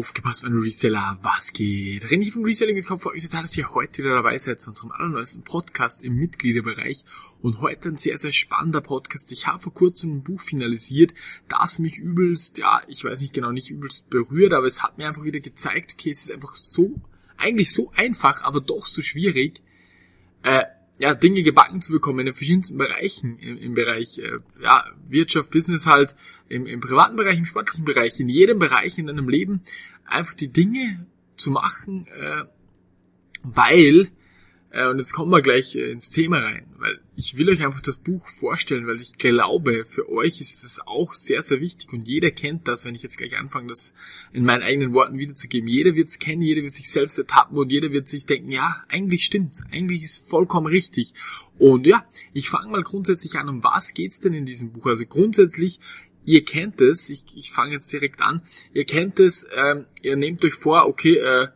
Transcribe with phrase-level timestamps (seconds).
[0.00, 2.06] Aufgepasst, mein Reseller, was geht?
[2.06, 4.70] René von Reselling ist kommt für euch total, dass ihr heute wieder dabei seid zu
[4.70, 7.04] unserem allerneuesten Podcast im Mitgliederbereich.
[7.42, 9.30] Und heute ein sehr, sehr spannender Podcast.
[9.30, 11.12] Ich habe vor kurzem ein Buch finalisiert,
[11.50, 15.06] das mich übelst, ja, ich weiß nicht genau, nicht übelst berührt, aber es hat mir
[15.06, 16.98] einfach wieder gezeigt, okay, es ist einfach so,
[17.36, 19.60] eigentlich so einfach, aber doch so schwierig,
[20.44, 20.64] äh,
[21.00, 25.50] ja, Dinge gebacken zu bekommen in den verschiedensten Bereichen, im, im Bereich äh, ja, Wirtschaft,
[25.50, 26.14] Business halt,
[26.48, 29.62] im, im privaten Bereich, im sportlichen Bereich, in jedem Bereich in deinem Leben,
[30.04, 31.06] einfach die Dinge
[31.36, 32.44] zu machen, äh,
[33.42, 34.10] weil
[34.88, 37.98] und jetzt kommen wir gleich äh, ins Thema rein, weil ich will euch einfach das
[37.98, 42.30] Buch vorstellen, weil ich glaube, für euch ist es auch sehr, sehr wichtig und jeder
[42.30, 43.94] kennt das, wenn ich jetzt gleich anfange, das
[44.32, 45.68] in meinen eigenen Worten wiederzugeben.
[45.68, 48.84] Jeder wird es kennen, jeder wird sich selbst ertappen und jeder wird sich denken, ja,
[48.88, 51.14] eigentlich stimmt's, eigentlich ist vollkommen richtig.
[51.58, 54.86] Und ja, ich fange mal grundsätzlich an, um was geht's denn in diesem Buch?
[54.86, 55.80] Also grundsätzlich
[56.24, 58.42] ihr kennt es, ich, ich fange jetzt direkt an,
[58.72, 61.48] ihr kennt es, ähm, ihr nehmt euch vor, okay, äh,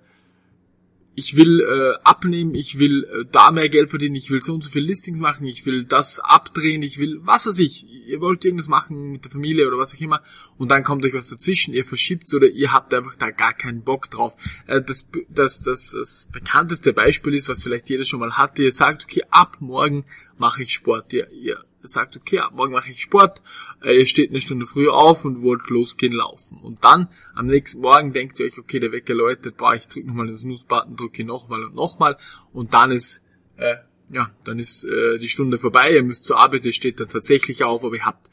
[1.17, 4.65] ich will äh, abnehmen, ich will äh, da mehr Geld verdienen, ich will so und
[4.65, 8.45] so viel Listings machen, ich will das abdrehen, ich will was weiß ich, ihr wollt
[8.45, 10.23] irgendwas machen mit der Familie oder was auch immer
[10.57, 13.83] und dann kommt euch was dazwischen, ihr verschiebt oder ihr habt einfach da gar keinen
[13.83, 14.35] Bock drauf.
[14.67, 18.73] Äh, das, das, das, das bekannteste Beispiel ist, was vielleicht jeder schon mal hatte, ihr
[18.73, 20.05] sagt, okay, ab morgen
[20.37, 23.43] mache ich Sport, ihr, ihr sagt, okay, ab morgen mache ich Sport,
[23.83, 26.59] äh, ihr steht eine Stunde früher auf und wollt losgehen laufen.
[26.59, 30.07] Und dann am nächsten Morgen denkt ihr euch, okay, der Wecker läutet, boah, ich drücke
[30.07, 32.17] nochmal den Snooze-Button, drücke nochmal und nochmal
[32.53, 33.23] und dann ist,
[33.57, 33.77] äh,
[34.11, 37.65] ja, dann ist äh, die Stunde vorbei, ihr müsst zur Arbeit, ihr steht dann tatsächlich
[37.65, 38.31] auf, aber ihr habt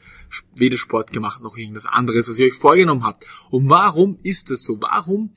[0.54, 3.26] weder Sport gemacht noch irgendwas anderes, was ihr euch vorgenommen habt.
[3.50, 4.80] Und warum ist das so?
[4.80, 5.30] Warum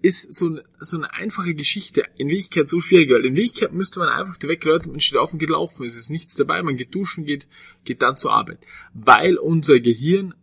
[0.00, 3.98] ist so eine, so eine einfache Geschichte in Wirklichkeit so schwierig, weil in Wirklichkeit müsste
[3.98, 6.76] man einfach die wegläuten, man steht auf und geht laufen, es ist nichts dabei, man
[6.76, 7.48] geht duschen, geht,
[7.84, 8.58] geht dann zur Arbeit.
[8.94, 10.34] Weil unser Gehirn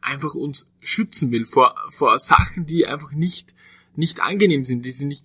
[0.00, 3.54] einfach uns schützen will vor, vor Sachen, die einfach nicht,
[3.96, 5.24] nicht angenehm sind, die sie nicht,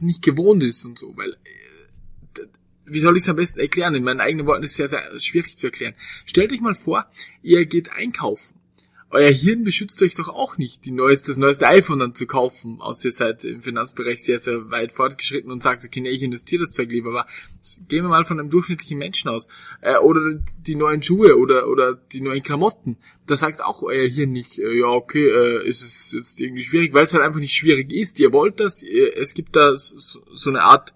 [0.00, 2.46] nicht gewohnt ist und so, weil, äh,
[2.86, 3.94] wie soll ich es am besten erklären?
[3.94, 5.94] In meinen eigenen Worten ist es sehr, sehr schwierig zu erklären.
[6.24, 7.06] Stellt euch mal vor,
[7.42, 8.57] ihr geht einkaufen
[9.10, 12.80] euer Hirn beschützt euch doch auch nicht, die neueste, das neueste iPhone dann zu kaufen,
[12.80, 16.62] außer ihr seid im Finanzbereich sehr, sehr weit fortgeschritten und sagt, okay, nee, ich investiere
[16.62, 17.26] das Zeug lieber, aber
[17.88, 19.48] gehen wir mal von einem durchschnittlichen Menschen aus.
[19.80, 22.98] Äh, oder die neuen Schuhe oder, oder die neuen Klamotten.
[23.26, 26.92] Da sagt auch euer Hirn nicht, äh, ja, okay, äh, ist es jetzt irgendwie schwierig,
[26.92, 28.18] weil es halt einfach nicht schwierig ist.
[28.18, 30.92] Ihr wollt das, ihr, es gibt da so, so eine Art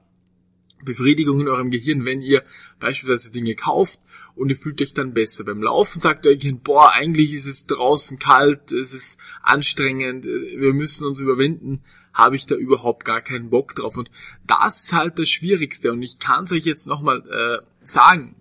[0.84, 2.42] Befriedigung in eurem Gehirn, wenn ihr
[2.80, 4.00] beispielsweise Dinge kauft
[4.34, 5.44] und ihr fühlt euch dann besser.
[5.44, 10.72] Beim Laufen sagt euer Gehirn, boah, eigentlich ist es draußen kalt, es ist anstrengend, wir
[10.72, 11.82] müssen uns überwinden,
[12.12, 13.96] habe ich da überhaupt gar keinen Bock drauf.
[13.96, 14.10] Und
[14.46, 15.92] das ist halt das Schwierigste.
[15.92, 18.36] Und ich kann es euch jetzt nochmal äh, sagen.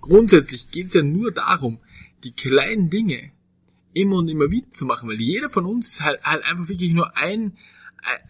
[0.00, 1.80] Grundsätzlich geht es ja nur darum,
[2.24, 3.32] die kleinen Dinge
[3.94, 6.92] immer und immer wieder zu machen, weil jeder von uns ist halt, halt einfach wirklich
[6.92, 7.56] nur ein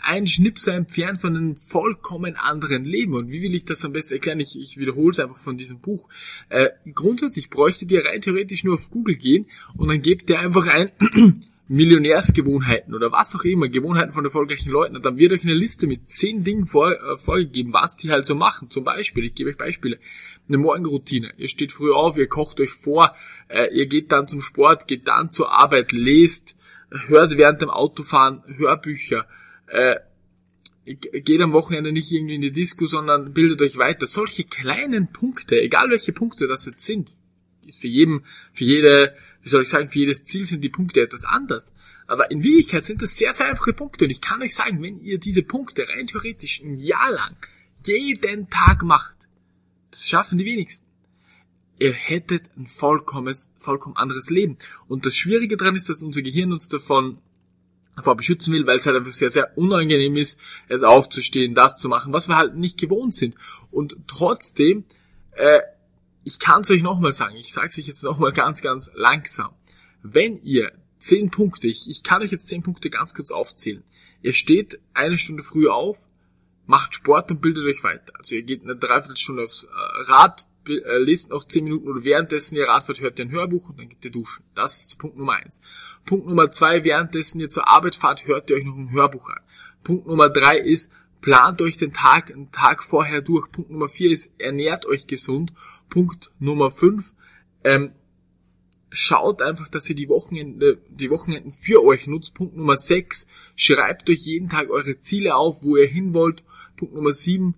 [0.00, 3.14] ein Schnipsel entfernt von einem vollkommen anderen Leben.
[3.14, 4.40] Und wie will ich das am besten erklären?
[4.40, 6.08] Ich, ich wiederhole es einfach von diesem Buch.
[6.48, 9.46] Äh, grundsätzlich bräuchtet ihr rein theoretisch nur auf Google gehen
[9.76, 10.90] und dann gebt ihr einfach ein
[11.68, 14.96] Millionärsgewohnheiten oder was auch immer, Gewohnheiten von erfolgreichen Leuten.
[14.96, 18.26] Und dann wird euch eine Liste mit zehn Dingen vor, äh, vorgegeben, was die halt
[18.26, 18.70] so machen.
[18.70, 19.98] Zum Beispiel, ich gebe euch Beispiele,
[20.46, 21.32] eine Morgenroutine.
[21.36, 23.14] Ihr steht früh auf, ihr kocht euch vor,
[23.48, 26.56] äh, ihr geht dann zum Sport, geht dann zur Arbeit, lest,
[27.06, 29.26] hört während dem Autofahren Hörbücher,
[29.66, 29.96] äh,
[30.84, 34.06] geht am Wochenende nicht irgendwie in die Disco, sondern bildet euch weiter.
[34.06, 37.16] Solche kleinen Punkte, egal welche Punkte das jetzt sind,
[37.66, 41.00] ist für jeden, für jede, wie soll ich sagen, für jedes Ziel sind die Punkte
[41.00, 41.72] etwas anders.
[42.06, 44.04] Aber in Wirklichkeit sind das sehr, sehr einfache Punkte.
[44.04, 47.36] Und ich kann euch sagen, wenn ihr diese Punkte rein theoretisch ein Jahr lang
[47.86, 49.28] jeden Tag macht,
[49.90, 50.86] das schaffen die wenigsten.
[51.78, 54.58] Ihr hättet ein vollkommenes, vollkommen anderes Leben.
[54.86, 57.18] Und das Schwierige daran ist, dass unser Gehirn uns davon
[57.96, 60.38] davor beschützen will, weil es halt einfach sehr, sehr unangenehm ist,
[60.68, 63.36] jetzt aufzustehen, das zu machen, was wir halt nicht gewohnt sind.
[63.70, 64.84] Und trotzdem,
[65.32, 65.60] äh,
[66.24, 69.50] ich kann es euch nochmal sagen, ich sage es euch jetzt nochmal ganz, ganz langsam.
[70.02, 73.84] Wenn ihr zehn Punkte, ich, ich kann euch jetzt zehn Punkte ganz kurz aufzählen.
[74.22, 75.98] Ihr steht eine Stunde früher auf,
[76.66, 78.12] macht Sport und bildet euch weiter.
[78.18, 79.68] Also ihr geht eine Dreiviertelstunde aufs äh,
[80.10, 83.88] Rad, lest noch 10 Minuten oder währenddessen ihr Radfahrt hört ihr ein Hörbuch und dann
[83.88, 84.44] geht ihr duschen.
[84.54, 85.60] Das ist Punkt Nummer eins.
[86.04, 89.40] Punkt Nummer zwei, währenddessen ihr zur Arbeit fahrt, hört ihr euch noch ein Hörbuch an.
[89.82, 90.90] Punkt Nummer drei ist,
[91.20, 93.50] plant euch den Tag, einen Tag vorher durch.
[93.50, 95.52] Punkt Nummer vier ist, ernährt euch gesund.
[95.88, 97.14] Punkt Nummer fünf,
[97.64, 97.92] ähm,
[98.90, 102.34] schaut einfach, dass ihr die Wochenende, die Wochenenden für euch nutzt.
[102.34, 103.26] Punkt Nummer sechs,
[103.56, 106.42] schreibt euch jeden Tag eure Ziele auf, wo ihr hin wollt.
[106.76, 107.54] Punkt Nummer sieben,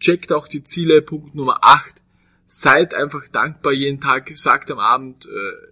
[0.00, 1.02] checkt auch die Ziele.
[1.02, 2.02] Punkt Nummer acht,
[2.48, 5.68] seid einfach dankbar jeden Tag, sagt am Abend, äh,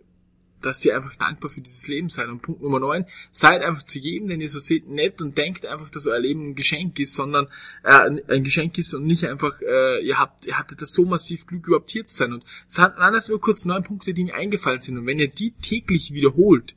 [0.60, 2.28] dass ihr einfach dankbar für dieses Leben seid.
[2.28, 5.64] Und Punkt Nummer 9, seid einfach zu jedem, den ihr so seht, nett und denkt
[5.64, 7.48] einfach, dass euer Leben ein Geschenk ist, sondern
[7.82, 11.46] äh, ein Geschenk ist und nicht einfach, äh, ihr habt, ihr hattet das so massiv
[11.46, 12.34] Glück, überhaupt hier zu sein.
[12.34, 14.98] Und es waren das nur kurz neun Punkte, die mir eingefallen sind.
[14.98, 16.74] Und wenn ihr die täglich wiederholt,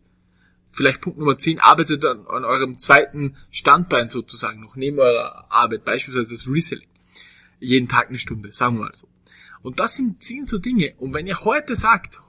[0.71, 5.83] vielleicht Punkt Nummer 10, arbeitet an, an eurem zweiten Standbein sozusagen noch neben eurer Arbeit,
[5.83, 6.87] beispielsweise das Reselling.
[7.59, 9.08] Jeden Tag eine Stunde, sagen wir mal so.
[9.61, 10.93] Und das sind zehn so Dinge.
[10.97, 12.19] Und wenn ihr heute sagt,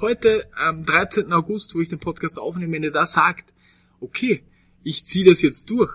[0.00, 1.32] heute am 13.
[1.32, 3.52] August, wo ich den Podcast aufnehme, wenn ihr da sagt,
[4.00, 4.42] okay,
[4.82, 5.92] ich ziehe das jetzt durch.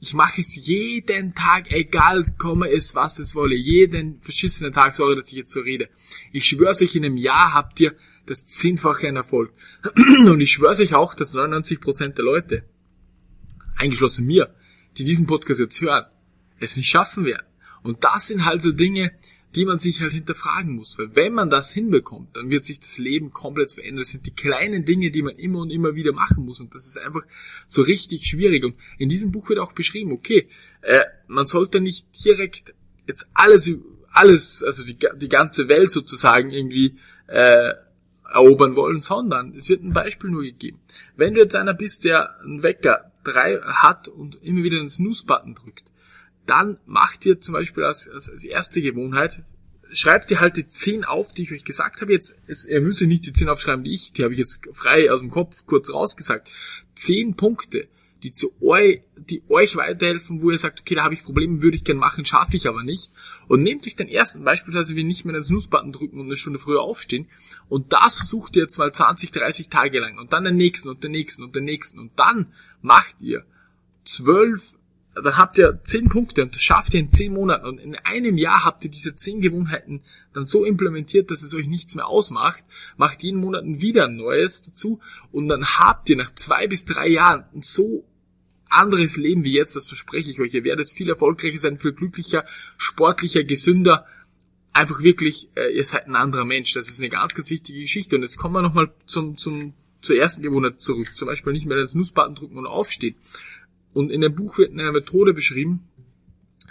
[0.00, 3.56] Ich mache es jeden Tag, egal komme es, was es wolle.
[3.56, 5.88] Jeden verschissenen Tag, sorry, dass ich jetzt so rede.
[6.32, 7.96] Ich schwör's euch, in einem Jahr habt ihr
[8.26, 9.52] das Zehnfache an Erfolg.
[9.96, 12.64] Und ich schwör's euch auch, dass 99% der Leute,
[13.74, 14.54] eingeschlossen mir,
[14.96, 16.04] die diesen Podcast jetzt hören,
[16.60, 17.46] es nicht schaffen werden.
[17.82, 19.12] Und das sind halt so Dinge,
[19.54, 20.98] die man sich halt hinterfragen muss.
[20.98, 24.02] Weil wenn man das hinbekommt, dann wird sich das Leben komplett verändern.
[24.02, 26.60] Das sind die kleinen Dinge, die man immer und immer wieder machen muss.
[26.60, 27.22] Und das ist einfach
[27.66, 28.64] so richtig schwierig.
[28.64, 30.48] Und in diesem Buch wird auch beschrieben, okay,
[30.82, 32.74] äh, man sollte nicht direkt
[33.06, 33.70] jetzt alles,
[34.10, 36.96] alles, also die, die ganze Welt sozusagen irgendwie
[37.26, 37.72] äh,
[38.30, 40.78] erobern wollen, sondern es wird ein Beispiel nur gegeben.
[41.16, 45.54] Wenn du jetzt einer bist, der einen Wecker drei hat und immer wieder den Snooze-Button
[45.54, 45.87] drückt,
[46.48, 49.42] dann macht ihr zum Beispiel als, als, als erste Gewohnheit,
[49.90, 52.12] schreibt ihr halt die 10 auf, die ich euch gesagt habe.
[52.12, 55.10] Jetzt, es, ihr müsst nicht die 10 aufschreiben, die ich, die habe ich jetzt frei
[55.10, 56.50] aus dem Kopf kurz rausgesagt.
[56.94, 57.88] 10 Punkte,
[58.22, 61.76] die zu euch, die euch weiterhelfen, wo ihr sagt, okay, da habe ich Probleme, würde
[61.76, 63.12] ich gern machen, schaffe ich aber nicht.
[63.46, 66.58] Und nehmt euch den ersten, beispielsweise wie nicht mehr den Snooze-Button drücken und eine Stunde
[66.58, 67.28] früher aufstehen.
[67.68, 70.18] Und das versucht ihr jetzt mal 20, 30 Tage lang.
[70.18, 71.98] Und dann den nächsten und den nächsten und den nächsten.
[71.98, 72.52] Und dann
[72.82, 73.44] macht ihr
[74.04, 74.74] zwölf
[75.22, 78.38] dann habt ihr zehn Punkte und das schafft ihr in zehn Monaten und in einem
[78.38, 82.64] Jahr habt ihr diese zehn Gewohnheiten dann so implementiert, dass es euch nichts mehr ausmacht,
[82.96, 85.00] macht jeden Monat wieder ein neues dazu
[85.32, 88.04] und dann habt ihr nach zwei bis drei Jahren ein so
[88.68, 90.54] anderes Leben wie jetzt, das verspreche ich euch.
[90.54, 92.44] Ihr werdet viel erfolgreicher sein, viel glücklicher,
[92.76, 94.06] sportlicher, gesünder.
[94.72, 96.74] Einfach wirklich, äh, ihr seid ein anderer Mensch.
[96.74, 98.16] Das ist eine ganz, ganz wichtige Geschichte.
[98.16, 101.16] Und jetzt kommen wir nochmal zum, zum, zur ersten Gewohnheit zurück.
[101.16, 103.16] Zum Beispiel nicht mehr den Snooze-Button drücken und aufstehen.
[103.92, 105.88] Und in dem Buch wird eine Methode beschrieben,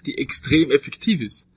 [0.05, 1.47] die extrem effektiv ist.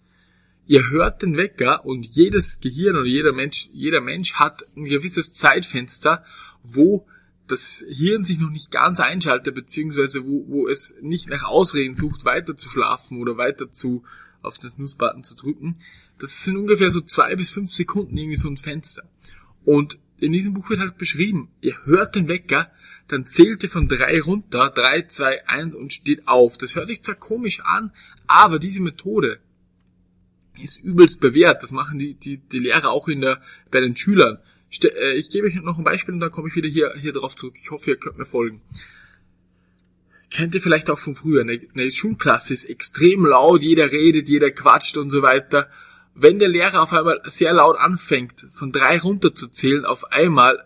[0.66, 5.32] Ihr hört den Wecker und jedes Gehirn oder jeder Mensch, jeder Mensch hat ein gewisses
[5.32, 6.24] Zeitfenster,
[6.62, 7.06] wo
[7.48, 12.24] das Hirn sich noch nicht ganz einschaltet, beziehungsweise wo, wo es nicht nach Ausreden sucht,
[12.24, 14.04] weiter zu schlafen oder weiter zu
[14.42, 15.80] auf den Snooze-Button zu drücken.
[16.18, 19.02] Das sind ungefähr so zwei bis fünf Sekunden irgendwie so ein Fenster.
[19.64, 22.70] Und in diesem Buch wird halt beschrieben, ihr hört den Wecker,
[23.10, 26.56] dann zählt ihr von drei runter, drei, zwei, eins und steht auf.
[26.58, 27.92] Das hört sich zwar komisch an,
[28.26, 29.40] aber diese Methode
[30.62, 31.62] ist übelst bewährt.
[31.62, 33.40] Das machen die, die, die Lehrer auch in der,
[33.70, 34.38] bei den Schülern.
[34.82, 37.34] Äh, ich gebe euch noch ein Beispiel und dann komme ich wieder hier, hier drauf
[37.34, 37.56] zurück.
[37.60, 38.62] Ich hoffe, ihr könnt mir folgen.
[40.30, 41.40] Kennt ihr vielleicht auch von früher.
[41.40, 45.68] Eine, eine Schulklasse ist extrem laut, jeder redet, jeder quatscht und so weiter.
[46.14, 50.64] Wenn der Lehrer auf einmal sehr laut anfängt, von drei runterzuzählen, auf einmal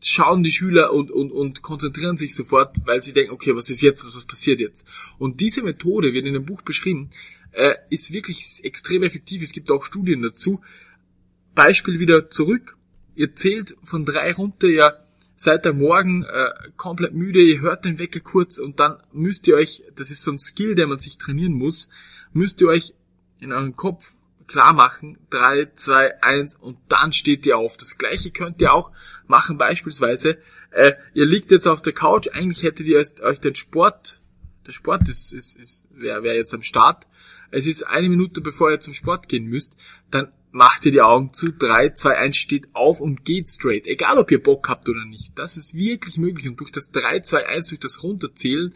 [0.00, 3.82] schauen die Schüler und, und, und konzentrieren sich sofort, weil sie denken, okay, was ist
[3.82, 4.86] jetzt, was passiert jetzt?
[5.18, 7.10] Und diese Methode wird in dem Buch beschrieben,
[7.52, 9.42] äh, ist wirklich extrem effektiv.
[9.42, 10.60] Es gibt auch Studien dazu.
[11.54, 12.76] Beispiel wieder zurück.
[13.14, 14.92] Ihr zählt von drei runter, ja,
[15.34, 19.54] seid am Morgen äh, komplett müde, ihr hört den Wecker kurz und dann müsst ihr
[19.54, 21.88] euch, das ist so ein Skill, der man sich trainieren muss,
[22.32, 22.94] müsst ihr euch
[23.40, 24.17] in euren Kopf
[24.48, 25.16] klar machen.
[25.30, 27.76] Drei, zwei, eins und dann steht ihr auf.
[27.76, 28.90] Das gleiche könnt ihr auch
[29.28, 30.38] machen beispielsweise.
[30.72, 34.20] Äh, ihr liegt jetzt auf der Couch, eigentlich hättet ihr euch den Sport,
[34.66, 37.06] der Sport ist, ist, ist wäre wär jetzt am Start.
[37.50, 39.76] Es ist eine Minute bevor ihr zum Sport gehen müsst,
[40.10, 43.86] dann macht ihr die Augen zu, drei, zwei, eins, steht auf und geht straight.
[43.86, 45.38] Egal ob ihr Bock habt oder nicht.
[45.38, 46.48] Das ist wirklich möglich.
[46.48, 48.74] Und durch das drei, zwei, eins, durch das Runterzählen,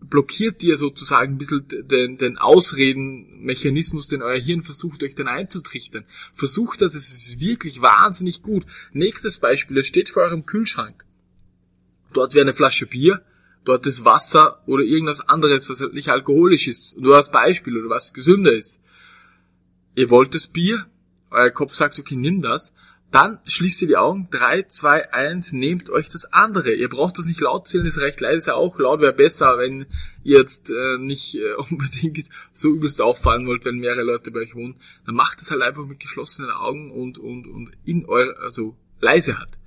[0.00, 6.04] blockiert dir sozusagen ein bisschen den, den Ausredenmechanismus, den euer Hirn versucht, euch dann einzutrichtern.
[6.34, 8.64] Versucht das, es ist wirklich wahnsinnig gut.
[8.92, 11.04] Nächstes Beispiel, es steht vor eurem Kühlschrank.
[12.12, 13.22] Dort wäre eine Flasche Bier,
[13.64, 16.98] dort ist Wasser oder irgendwas anderes, was halt nicht alkoholisch ist.
[16.98, 18.80] Nur als Beispiel oder was gesünder ist.
[19.94, 20.86] Ihr wollt das Bier,
[21.30, 22.72] euer Kopf sagt, okay, nimm das.
[23.10, 24.28] Dann schließt ihr die Augen.
[24.30, 26.72] 3, 2, 1, nehmt euch das andere.
[26.72, 28.78] Ihr braucht das nicht laut zählen, ist recht leise auch.
[28.78, 29.86] Laut wäre besser, wenn
[30.22, 34.54] ihr jetzt äh, nicht äh, unbedingt so übelst auffallen wollt, wenn mehrere Leute bei euch
[34.54, 34.76] wohnen.
[35.06, 39.38] Dann macht es halt einfach mit geschlossenen Augen und, und, und in eure, also leise
[39.38, 39.58] hat.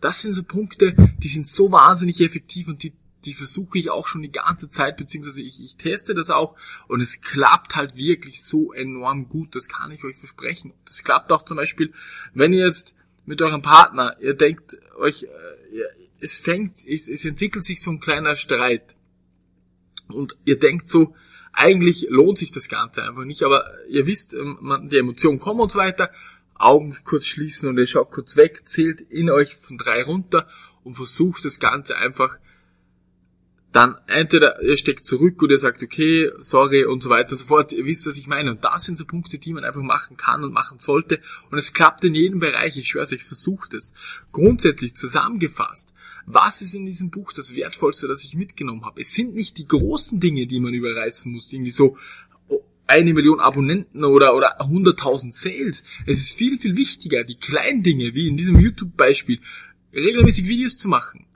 [0.00, 2.92] Das sind so Punkte, die sind so wahnsinnig effektiv und die
[3.26, 6.56] die versuche ich auch schon die ganze Zeit, beziehungsweise ich, ich teste das auch
[6.88, 10.72] und es klappt halt wirklich so enorm gut, das kann ich euch versprechen.
[10.86, 11.92] Das klappt auch zum Beispiel,
[12.32, 12.94] wenn ihr jetzt
[13.26, 15.28] mit eurem Partner, ihr denkt euch, äh,
[16.20, 18.94] es fängt, es, es entwickelt sich so ein kleiner Streit.
[20.08, 21.14] Und ihr denkt so,
[21.52, 25.72] eigentlich lohnt sich das Ganze einfach nicht, aber ihr wisst, ähm, die Emotionen kommen und
[25.72, 26.10] so weiter,
[26.54, 30.48] Augen kurz schließen und ihr schaut kurz weg, zählt in euch von drei runter
[30.84, 32.38] und versucht das Ganze einfach
[33.76, 37.44] dann entweder ihr steckt zurück oder ihr sagt, okay, sorry und so weiter und so
[37.44, 37.72] fort.
[37.72, 38.50] Ihr wisst, was ich meine.
[38.52, 41.20] Und das sind so Punkte, die man einfach machen kann und machen sollte.
[41.50, 42.78] Und es klappt in jedem Bereich.
[42.78, 43.92] Ich schwöre euch, versucht es.
[44.32, 45.92] Grundsätzlich zusammengefasst.
[46.24, 49.02] Was ist in diesem Buch das Wertvollste, das ich mitgenommen habe?
[49.02, 51.52] Es sind nicht die großen Dinge, die man überreißen muss.
[51.52, 51.98] Irgendwie so,
[52.48, 55.84] oh, eine Million Abonnenten oder, oder 100.000 Sales.
[56.06, 59.38] Es ist viel, viel wichtiger, die kleinen Dinge, wie in diesem YouTube-Beispiel,
[59.92, 61.26] regelmäßig Videos zu machen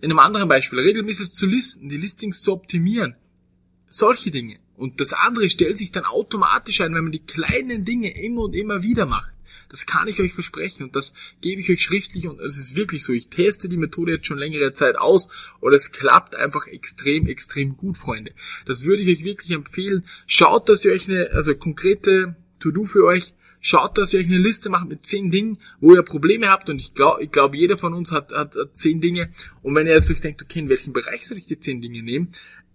[0.00, 3.16] in einem anderen Beispiel, regelmäßig zu listen, die Listings zu optimieren.
[3.88, 4.58] Solche Dinge.
[4.76, 8.56] Und das andere stellt sich dann automatisch ein, wenn man die kleinen Dinge immer und
[8.56, 9.34] immer wieder macht.
[9.68, 13.04] Das kann ich euch versprechen und das gebe ich euch schriftlich und es ist wirklich
[13.04, 13.12] so.
[13.12, 15.28] Ich teste die Methode jetzt schon längere Zeit aus
[15.60, 18.32] und es klappt einfach extrem, extrem gut, Freunde.
[18.66, 20.04] Das würde ich euch wirklich empfehlen.
[20.26, 24.38] Schaut, dass ihr euch eine, also konkrete To-Do für euch Schaut, dass ihr euch eine
[24.38, 27.76] Liste macht mit zehn Dingen, wo ihr Probleme habt und ich glaube, ich glaube, jeder
[27.76, 29.30] von uns hat, hat, hat zehn Dinge
[29.62, 32.02] und wenn ihr jetzt euch denkt, okay, in welchem Bereich soll ich die zehn Dinge
[32.02, 32.30] nehmen?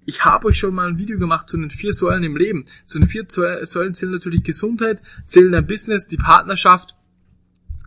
[0.05, 2.65] Ich habe euch schon mal ein Video gemacht zu den vier Säulen im Leben.
[2.85, 6.95] Zu den vier Säulen zählen natürlich Gesundheit, zählen dein Business, die Partnerschaft.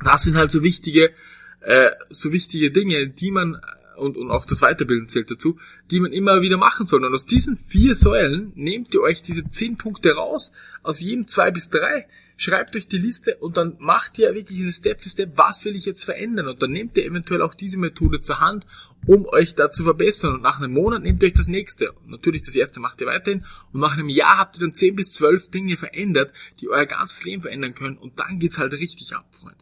[0.04, 1.12] Das sind halt so wichtige,
[1.60, 3.60] äh, so wichtige Dinge, die man
[3.98, 5.58] und, und auch das Weiterbilden zählt dazu,
[5.90, 7.04] die man immer wieder machen soll.
[7.04, 10.52] Und aus diesen vier Säulen nehmt ihr euch diese zehn Punkte raus,
[10.82, 12.06] aus jedem zwei bis drei,
[12.38, 15.74] schreibt euch die Liste und dann macht ihr wirklich eine Step für Step, was will
[15.74, 16.46] ich jetzt verändern?
[16.46, 18.64] Und dann nehmt ihr eventuell auch diese Methode zur Hand,
[19.06, 20.34] um euch da zu verbessern.
[20.34, 21.92] Und nach einem Monat nehmt ihr euch das nächste.
[21.92, 23.44] Und natürlich das erste macht ihr weiterhin.
[23.72, 27.24] Und nach einem Jahr habt ihr dann zehn bis zwölf Dinge verändert, die euer ganzes
[27.24, 27.98] Leben verändern können.
[27.98, 29.58] Und dann geht's halt richtig ab, Freunde.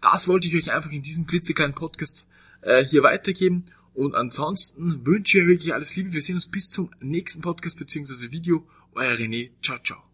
[0.00, 2.26] Das wollte ich euch einfach in diesem klitzekleinen Podcast
[2.60, 3.64] äh, hier weitergeben.
[3.94, 6.12] Und ansonsten wünsche ich euch wirklich alles Liebe.
[6.12, 8.30] Wir sehen uns bis zum nächsten Podcast bzw.
[8.30, 8.64] Video.
[8.94, 9.50] Euer René.
[9.60, 10.11] Ciao, ciao.